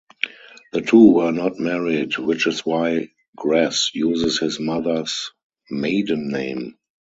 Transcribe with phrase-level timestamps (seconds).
[0.73, 5.29] The two were not married, which is why Gress uses his mother's
[5.69, 6.75] maiden name.